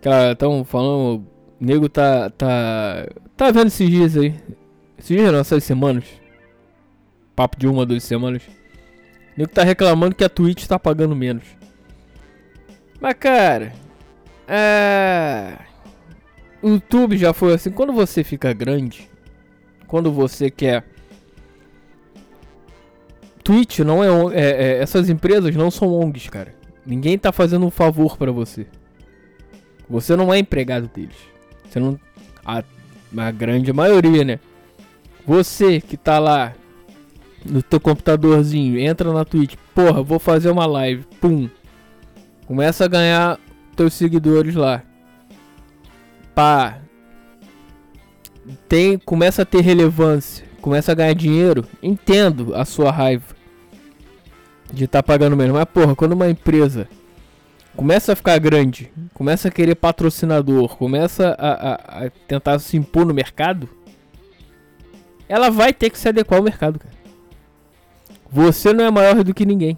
Que 0.00 0.08
tão 0.36 0.64
falando. 0.64 1.20
O 1.20 1.64
nego 1.64 1.88
tá. 1.88 2.30
tá. 2.30 3.06
tá 3.36 3.50
vendo 3.50 3.68
esses 3.68 3.88
dias 3.88 4.16
aí. 4.16 4.34
Esses 4.98 5.16
dias 5.16 5.32
não, 5.32 5.38
essas 5.38 5.62
semanas. 5.62 6.04
Papo 7.34 7.58
de 7.58 7.66
uma, 7.66 7.86
duas 7.86 8.04
semanas. 8.04 8.42
O 8.42 9.40
nego 9.40 9.52
tá 9.52 9.62
reclamando 9.62 10.14
que 10.14 10.24
a 10.24 10.28
Twitch 10.28 10.66
tá 10.66 10.78
pagando 10.78 11.16
menos. 11.16 11.44
Mas 13.00 13.14
cara. 13.14 13.72
É 14.46 15.70
o 16.62 16.68
YouTube 16.68 17.16
já 17.16 17.32
foi 17.32 17.54
assim. 17.54 17.70
Quando 17.70 17.92
você 17.92 18.22
fica 18.22 18.52
grande, 18.52 19.08
quando 19.86 20.12
você 20.12 20.50
quer. 20.50 20.84
Twitch 23.42 23.80
não 23.80 24.04
é, 24.04 24.08
é, 24.34 24.50
é 24.50 24.78
essas 24.82 25.08
empresas 25.08 25.54
não 25.56 25.70
são 25.70 25.92
ONGs, 25.92 26.28
cara. 26.28 26.54
Ninguém 26.84 27.18
tá 27.18 27.32
fazendo 27.32 27.66
um 27.66 27.70
favor 27.70 28.16
para 28.16 28.30
você. 28.30 28.66
Você 29.88 30.14
não 30.14 30.32
é 30.32 30.38
empregado 30.38 30.88
deles. 30.88 31.16
Você 31.68 31.80
não. 31.80 31.98
A, 32.44 32.62
a 33.16 33.30
grande 33.30 33.72
maioria, 33.72 34.24
né? 34.24 34.38
Você 35.26 35.80
que 35.80 35.96
tá 35.96 36.18
lá 36.18 36.54
no 37.44 37.62
teu 37.62 37.80
computadorzinho, 37.80 38.78
entra 38.78 39.12
na 39.12 39.24
Twitch, 39.24 39.54
porra, 39.74 40.02
vou 40.02 40.18
fazer 40.18 40.50
uma 40.50 40.66
live, 40.66 41.04
pum. 41.20 41.48
Começa 42.46 42.84
a 42.84 42.88
ganhar 42.88 43.38
teus 43.76 43.94
seguidores 43.94 44.54
lá. 44.54 44.82
Pá. 46.34 46.78
Tem, 48.68 48.98
começa 48.98 49.42
a 49.42 49.44
ter 49.44 49.60
relevância, 49.60 50.44
começa 50.60 50.92
a 50.92 50.94
ganhar 50.94 51.14
dinheiro. 51.14 51.64
Entendo 51.82 52.54
a 52.54 52.64
sua 52.64 52.90
raiva 52.90 53.34
de 54.72 54.84
estar 54.84 55.02
tá 55.02 55.02
pagando 55.02 55.36
menos, 55.36 55.54
mas 55.54 55.64
porra, 55.64 55.94
quando 55.94 56.12
uma 56.12 56.28
empresa 56.28 56.88
começa 57.76 58.12
a 58.12 58.16
ficar 58.16 58.38
grande, 58.38 58.92
começa 59.14 59.48
a 59.48 59.50
querer 59.50 59.74
patrocinador, 59.74 60.76
começa 60.76 61.36
a, 61.38 61.50
a, 61.50 62.06
a 62.06 62.10
tentar 62.26 62.58
se 62.58 62.76
impor 62.76 63.06
no 63.06 63.14
mercado, 63.14 63.68
ela 65.28 65.50
vai 65.50 65.72
ter 65.72 65.90
que 65.90 65.98
se 65.98 66.08
adequar 66.08 66.38
ao 66.38 66.44
mercado, 66.44 66.78
cara. 66.78 66.99
Você 68.30 68.72
não 68.72 68.84
é 68.84 68.90
maior 68.90 69.24
do 69.24 69.34
que 69.34 69.44
ninguém. 69.44 69.76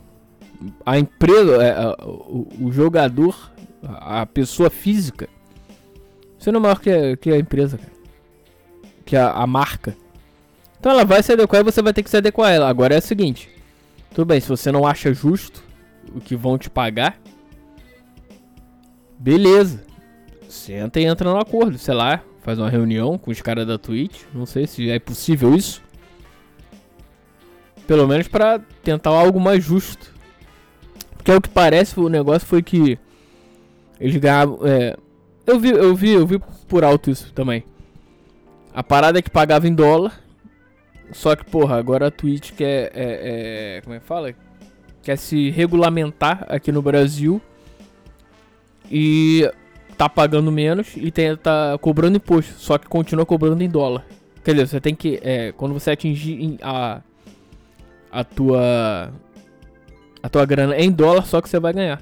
A 0.84 0.98
empresa, 0.98 1.62
é, 1.62 1.96
o, 2.04 2.70
jogador, 2.70 3.52
a, 3.82 4.24
pessoa 4.26 4.70
física, 4.70 5.28
você 6.38 6.52
não 6.52 6.60
é 6.60 6.62
maior 6.62 6.78
que 6.78 6.90
a, 6.90 7.16
que 7.16 7.30
a 7.30 7.38
empresa, 7.38 7.78
cara. 7.78 7.92
Que 9.04 9.16
a, 9.16 9.30
a 9.32 9.46
marca. 9.46 9.96
Então 10.78 10.92
ela 10.92 11.04
vai 11.04 11.22
se 11.22 11.32
adequar 11.32 11.60
e 11.60 11.64
você 11.64 11.82
vai 11.82 11.92
ter 11.92 12.02
que 12.02 12.10
se 12.10 12.16
adequar 12.16 12.50
a 12.50 12.52
ela. 12.52 12.68
Agora 12.68 12.94
é 12.94 12.98
o 12.98 13.02
seguinte: 13.02 13.48
tudo 14.14 14.26
bem, 14.26 14.40
se 14.40 14.48
você 14.48 14.70
não 14.70 14.86
acha 14.86 15.12
justo 15.12 15.62
o 16.14 16.20
que 16.20 16.36
vão 16.36 16.58
te 16.58 16.70
pagar, 16.70 17.18
Beleza. 19.22 19.84
Senta 20.48 20.98
e 20.98 21.04
entra 21.04 21.30
no 21.30 21.38
acordo, 21.38 21.78
sei 21.78 21.94
lá, 21.94 22.20
faz 22.42 22.58
uma 22.58 22.68
reunião 22.68 23.16
com 23.16 23.30
os 23.30 23.40
caras 23.40 23.64
da 23.64 23.78
Twitch. 23.78 24.22
Não 24.34 24.44
sei 24.44 24.66
se 24.66 24.90
é 24.90 24.98
possível 24.98 25.54
isso. 25.54 25.80
Pelo 27.86 28.06
menos 28.06 28.28
para 28.28 28.60
tentar 28.82 29.10
algo 29.10 29.40
mais 29.40 29.62
justo. 29.62 30.12
Porque 31.14 31.30
é 31.30 31.36
o 31.36 31.40
que 31.40 31.48
parece, 31.48 31.98
o 31.98 32.08
negócio 32.08 32.46
foi 32.46 32.62
que 32.62 32.98
eles 34.00 34.16
ganhavam. 34.16 34.58
É, 34.62 34.96
eu 35.46 35.58
vi, 35.58 35.70
eu 35.70 35.94
vi, 35.94 36.10
eu 36.10 36.26
vi 36.26 36.40
por 36.68 36.84
alto 36.84 37.10
isso 37.10 37.32
também. 37.32 37.64
A 38.74 38.82
parada 38.82 39.18
é 39.18 39.22
que 39.22 39.30
pagava 39.30 39.68
em 39.68 39.74
dólar. 39.74 40.20
Só 41.12 41.36
que, 41.36 41.44
porra, 41.44 41.76
agora 41.76 42.06
a 42.06 42.10
Twitch 42.10 42.52
quer. 42.52 42.90
É, 42.94 43.76
é, 43.76 43.80
como 43.82 43.94
é 43.94 44.00
que 44.00 44.06
fala? 44.06 44.34
Quer 45.02 45.18
se 45.18 45.50
regulamentar 45.50 46.46
aqui 46.48 46.72
no 46.72 46.80
Brasil 46.80 47.40
e 48.90 49.48
tá 49.96 50.08
pagando 50.08 50.50
menos 50.50 50.92
e 50.96 51.10
tem, 51.10 51.36
tá 51.36 51.76
cobrando 51.80 52.16
imposto, 52.16 52.54
só 52.54 52.78
que 52.78 52.88
continua 52.88 53.24
cobrando 53.24 53.62
em 53.62 53.68
dólar. 53.68 54.04
Quer 54.44 54.52
dizer, 54.52 54.66
você 54.66 54.80
tem 54.80 54.94
que. 54.94 55.20
É, 55.22 55.52
quando 55.52 55.72
você 55.72 55.92
atingir 55.92 56.58
a. 56.62 57.00
A 58.12 58.22
tua. 58.22 59.12
A 60.22 60.28
tua 60.28 60.44
grana 60.44 60.76
em 60.76 60.92
dólar, 60.92 61.24
só 61.24 61.40
que 61.40 61.48
você 61.48 61.58
vai 61.58 61.72
ganhar. 61.72 62.00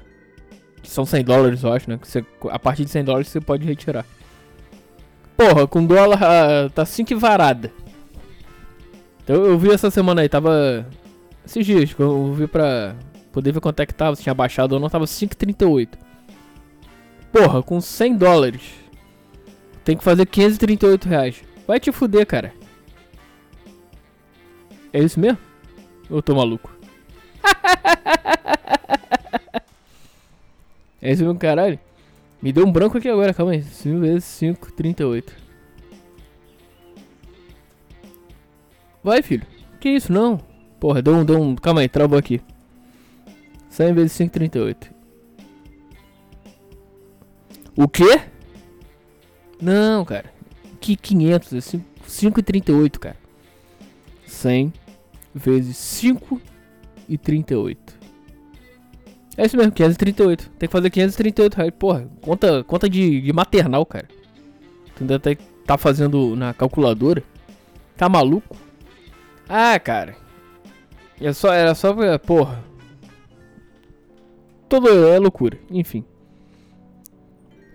São 0.83 1.05
100 1.05 1.23
dólares, 1.23 1.63
eu 1.63 1.71
acho, 1.71 1.89
né? 1.89 1.97
Que 1.97 2.07
você, 2.07 2.25
a 2.49 2.59
partir 2.59 2.85
de 2.85 2.91
100 2.91 3.03
dólares 3.05 3.27
você 3.29 3.39
pode 3.39 3.65
retirar. 3.65 4.05
Porra, 5.37 5.65
com 5.65 5.85
dólar 5.85 6.19
ah, 6.21 6.69
tá 6.69 6.85
5 6.85 7.17
varada. 7.17 7.71
Então 9.23 9.43
eu 9.45 9.57
vi 9.57 9.71
essa 9.71 9.89
semana 9.89 10.21
aí, 10.21 10.29
tava. 10.29 10.85
Esses 11.45 11.65
dias, 11.65 11.95
eu 11.97 12.33
vi 12.33 12.45
pra 12.45 12.95
poder 13.31 13.51
ver 13.51 13.61
quanto 13.61 13.79
é 13.79 13.85
que 13.85 13.93
tava, 13.93 14.15
se 14.15 14.23
tinha 14.23 14.35
baixado 14.35 14.73
ou 14.73 14.79
não, 14.79 14.89
tava 14.89 15.05
5,38. 15.05 15.89
Porra, 17.31 17.63
com 17.63 17.79
100 17.79 18.17
dólares. 18.17 18.61
Tem 19.83 19.97
que 19.97 20.03
fazer 20.03 20.25
538 20.25 21.07
reais. 21.07 21.43
Vai 21.65 21.79
te 21.79 21.91
fuder, 21.91 22.25
cara. 22.27 22.53
É 24.93 24.99
isso 24.99 25.19
mesmo? 25.19 25.37
Eu 26.11 26.21
tô 26.21 26.35
maluco. 26.35 26.69
é 31.01 31.13
isso 31.13 31.23
mesmo, 31.23 31.39
caralho? 31.39 31.79
Me 32.41 32.51
deu 32.51 32.67
um 32.67 32.71
branco 32.71 32.97
aqui 32.97 33.07
agora, 33.07 33.33
calma 33.33 33.53
aí. 33.53 33.63
5 33.63 33.99
vezes 34.01 34.25
5, 34.25 34.73
38. 34.73 35.33
Vai, 39.01 39.21
filho. 39.21 39.47
Que 39.79 39.87
isso, 39.87 40.11
não? 40.11 40.37
Porra, 40.81 41.01
deu 41.01 41.15
um, 41.15 41.23
deu 41.23 41.41
um... 41.41 41.55
Calma 41.55 41.79
aí, 41.79 41.87
travou 41.87 42.19
aqui. 42.19 42.41
100 43.69 43.93
vezes 43.93 44.11
5, 44.11 44.33
38. 44.33 44.93
O 47.77 47.87
quê? 47.87 48.19
Não, 49.61 50.03
cara. 50.03 50.29
Que 50.81 50.97
500? 50.97 51.53
É 51.53 51.59
5,38, 52.05 52.99
cara. 52.99 53.15
100 54.27 54.73
vezes 55.33 55.77
5 55.77 56.41
e 57.07 57.17
38. 57.17 57.99
É 59.37 59.45
isso 59.45 59.57
mesmo, 59.57 59.71
538. 59.71 60.49
Tem 60.57 60.67
que 60.67 60.71
fazer 60.71 60.89
538 60.89 61.55
reais. 61.55 61.73
Porra, 61.77 62.09
conta, 62.21 62.63
conta 62.63 62.89
de, 62.89 63.21
de 63.21 63.33
maternal, 63.33 63.85
cara. 63.85 64.07
Tu 64.95 65.03
ainda 65.03 65.19
tá, 65.19 65.29
tá 65.65 65.77
fazendo 65.77 66.35
na 66.35 66.53
calculadora. 66.53 67.23
Tá 67.95 68.09
maluco? 68.09 68.55
Ah, 69.47 69.79
cara. 69.79 70.15
É 71.19 71.31
só, 71.33 71.53
era 71.53 71.73
só. 71.75 71.93
Porra. 72.19 72.63
Tudo 74.67 74.89
é 74.89 75.19
loucura. 75.19 75.57
Enfim. 75.69 76.05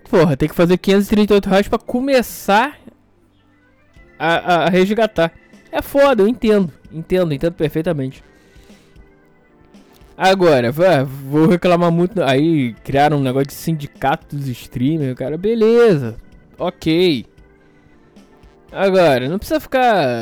Porra, 0.09 0.37
tem 0.37 0.49
que 0.49 0.55
fazer 0.55 0.79
538 0.79 1.49
reais 1.49 1.69
pra 1.69 1.79
começar 1.79 2.79
a, 4.19 4.64
a 4.64 4.69
resgatar. 4.69 5.33
É 5.77 5.83
foda, 5.83 6.23
eu 6.23 6.29
entendo. 6.29 6.73
Entendo, 6.91 7.35
entendo 7.35 7.53
perfeitamente. 7.53 8.25
Agora, 10.17 10.73
vou 10.73 11.47
reclamar 11.47 11.93
muito. 11.93 12.23
Aí 12.23 12.73
criaram 12.83 13.19
um 13.19 13.23
negócio 13.23 13.49
de 13.49 13.53
sindicato 13.53 14.35
dos 14.35 14.49
streamers, 14.49 15.15
cara. 15.15 15.37
Beleza, 15.37 16.17
ok. 16.59 17.27
Agora, 18.73 19.29
não 19.29 19.39
precisa 19.39 19.61
ficar. 19.61 20.17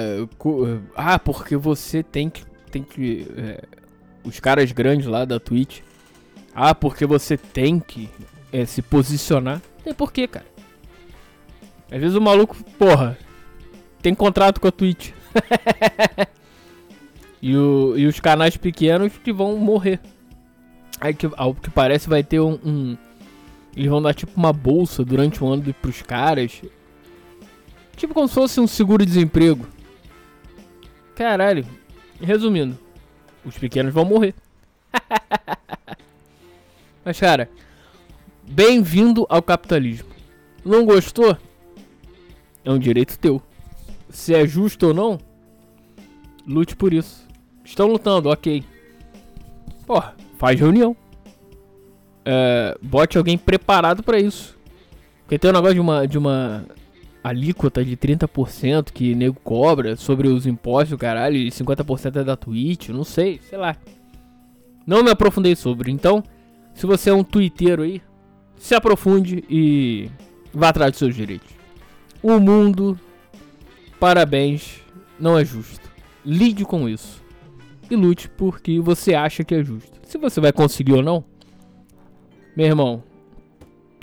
Ah, 0.96 1.20
porque 1.20 1.56
você 1.56 2.02
tem 2.02 2.28
que. 2.28 2.44
Tem 2.72 2.82
que. 2.82 3.24
É, 3.36 3.62
os 4.24 4.40
caras 4.40 4.72
grandes 4.72 5.06
lá 5.06 5.24
da 5.24 5.38
Twitch. 5.38 5.82
Ah, 6.52 6.74
porque 6.74 7.06
você 7.06 7.36
tem 7.36 7.78
que 7.78 8.10
é, 8.52 8.64
se 8.64 8.82
posicionar. 8.82 9.62
Tem 9.84 9.94
porquê, 9.94 10.26
cara. 10.26 10.46
Às 11.92 12.00
vezes 12.00 12.16
o 12.16 12.20
maluco, 12.20 12.56
porra, 12.76 13.16
tem 14.02 14.12
contrato 14.16 14.60
com 14.60 14.66
a 14.66 14.72
Twitch. 14.72 15.12
e, 17.40 17.56
o, 17.56 17.96
e 17.96 18.06
os 18.06 18.20
canais 18.20 18.56
pequenos 18.56 19.16
que 19.18 19.32
vão 19.32 19.56
morrer. 19.56 20.00
Aí 21.00 21.12
que, 21.12 21.28
ao 21.36 21.54
que 21.54 21.70
parece 21.70 22.08
vai 22.08 22.22
ter 22.22 22.40
um, 22.40 22.58
um, 22.64 22.96
Eles 23.76 23.88
vão 23.88 24.00
dar 24.00 24.14
tipo 24.14 24.32
uma 24.36 24.52
bolsa 24.52 25.04
durante 25.04 25.42
o 25.42 25.46
ano 25.46 25.74
pros 25.74 26.02
caras. 26.02 26.62
Tipo 27.96 28.14
como 28.14 28.28
se 28.28 28.34
fosse 28.34 28.60
um 28.60 28.66
seguro-desemprego. 28.66 29.66
Caralho. 31.14 31.66
Resumindo, 32.20 32.78
os 33.44 33.58
pequenos 33.58 33.92
vão 33.92 34.04
morrer. 34.04 34.34
Mas 37.04 37.20
cara, 37.20 37.50
Bem-vindo 38.46 39.26
ao 39.30 39.42
capitalismo. 39.42 40.10
Não 40.62 40.84
gostou? 40.84 41.36
É 42.62 42.70
um 42.70 42.78
direito 42.78 43.18
teu. 43.18 43.42
Se 44.14 44.32
é 44.32 44.46
justo 44.46 44.86
ou 44.86 44.94
não, 44.94 45.18
lute 46.46 46.76
por 46.76 46.94
isso. 46.94 47.26
Estão 47.64 47.88
lutando, 47.88 48.30
ok. 48.30 48.62
Porra, 49.84 50.14
faz 50.38 50.58
reunião. 50.58 50.96
É, 52.24 52.78
bote 52.80 53.18
alguém 53.18 53.36
preparado 53.36 54.04
para 54.04 54.20
isso. 54.20 54.56
Porque 55.22 55.36
tem 55.36 55.50
um 55.50 55.54
negócio 55.54 55.74
de 55.74 55.80
uma, 55.80 56.06
de 56.06 56.16
uma 56.16 56.64
alíquota 57.24 57.84
de 57.84 57.96
30% 57.96 58.92
que 58.92 59.16
nego 59.16 59.36
cobra 59.42 59.96
sobre 59.96 60.28
os 60.28 60.46
impostos, 60.46 60.96
caralho, 60.96 61.36
e 61.36 61.48
50% 61.48 62.20
é 62.20 62.24
da 62.24 62.36
Twitch, 62.36 62.90
não 62.90 63.02
sei, 63.02 63.40
sei 63.48 63.58
lá. 63.58 63.76
Não 64.86 65.02
me 65.02 65.10
aprofundei 65.10 65.56
sobre. 65.56 65.90
Então, 65.90 66.22
se 66.72 66.86
você 66.86 67.10
é 67.10 67.14
um 67.14 67.24
twitteiro 67.24 67.82
aí, 67.82 68.00
se 68.56 68.76
aprofunde 68.76 69.42
e 69.50 70.08
vá 70.52 70.68
atrás 70.68 70.92
dos 70.92 71.00
seus 71.00 71.16
direitos. 71.16 71.50
O 72.22 72.38
mundo, 72.38 72.96
parabéns, 74.04 74.82
não 75.18 75.38
é 75.38 75.42
justo. 75.46 75.90
Lide 76.26 76.62
com 76.66 76.86
isso. 76.86 77.24
E 77.90 77.96
lute 77.96 78.28
porque 78.28 78.78
você 78.78 79.14
acha 79.14 79.42
que 79.42 79.54
é 79.54 79.64
justo. 79.64 79.98
Se 80.06 80.18
você 80.18 80.42
vai 80.42 80.52
conseguir 80.52 80.92
ou 80.92 81.02
não, 81.02 81.24
meu 82.54 82.66
irmão, 82.66 83.02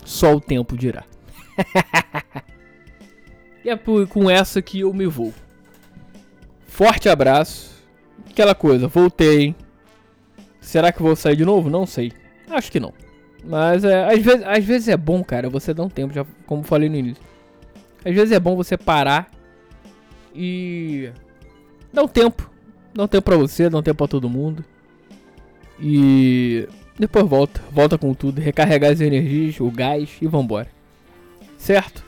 só 0.03 0.33
o 0.33 0.41
tempo 0.41 0.75
dirá. 0.75 1.03
e 3.63 3.69
é 3.69 3.75
por, 3.75 4.07
com 4.07 4.27
essa 4.27 4.59
que 4.59 4.79
eu 4.79 4.91
me 4.91 5.05
vou. 5.05 5.31
Forte 6.65 7.07
abraço. 7.07 7.69
Aquela 8.27 8.55
coisa, 8.55 8.87
voltei. 8.87 9.55
Será 10.59 10.91
que 10.91 11.03
vou 11.03 11.15
sair 11.15 11.35
de 11.35 11.45
novo? 11.45 11.69
Não 11.69 11.85
sei. 11.85 12.11
Acho 12.49 12.71
que 12.71 12.79
não. 12.79 12.91
Mas 13.43 13.83
é, 13.83 14.03
às, 14.11 14.19
vezes, 14.19 14.43
às 14.47 14.65
vezes 14.65 14.87
é 14.87 14.97
bom, 14.97 15.23
cara, 15.23 15.47
você 15.47 15.75
dar 15.75 15.83
um 15.83 15.89
tempo, 15.89 16.11
já 16.11 16.25
como 16.47 16.63
falei 16.63 16.89
no 16.89 16.95
início. 16.95 17.23
Às 18.03 18.15
vezes 18.15 18.31
é 18.31 18.39
bom 18.39 18.55
você 18.55 18.75
parar 18.75 19.29
e 20.33 21.11
dá 21.91 22.03
um 22.03 22.07
tempo. 22.07 22.49
Dá 22.93 23.03
um 23.03 23.07
tempo 23.07 23.23
pra 23.23 23.37
você, 23.37 23.69
dá 23.69 23.77
um 23.77 23.83
tempo 23.83 23.97
pra 23.97 24.07
todo 24.07 24.29
mundo. 24.29 24.63
E 25.79 26.67
depois 26.97 27.25
volta. 27.27 27.61
Volta 27.71 27.97
com 27.97 28.13
tudo. 28.13 28.39
Recarregar 28.39 28.91
as 28.91 29.01
energias, 29.01 29.59
o 29.59 29.71
gás 29.71 30.09
e 30.21 30.27
vambora. 30.27 30.67
Certo? 31.57 32.03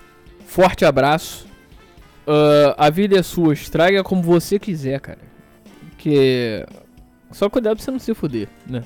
Forte 0.46 0.86
abraço. 0.86 1.48
Uh, 2.28 2.76
a 2.78 2.90
vida 2.90 3.18
é 3.18 3.24
sua. 3.24 3.54
Estraga 3.54 4.04
como 4.04 4.22
você 4.22 4.60
quiser, 4.60 5.00
cara. 5.00 5.22
Que. 5.98 6.66
Só 7.32 7.50
cuidado 7.50 7.78
pra 7.78 7.84
você 7.84 7.92
não 7.92 8.00
se 8.00 8.14
fuder, 8.14 8.48
né? 8.68 8.84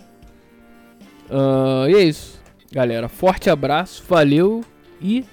Uh, 1.30 1.90
e 1.90 1.96
é 1.96 2.04
isso. 2.04 2.42
Galera, 2.72 3.10
forte 3.10 3.50
abraço. 3.50 4.04
Valeu 4.08 4.64
e 5.02 5.26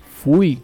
fui. 0.00 0.62